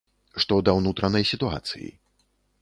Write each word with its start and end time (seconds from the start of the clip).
Што 0.43 0.57
да 0.69 0.73
ўнутранай 0.79 1.29
сітуацыі. 1.33 1.91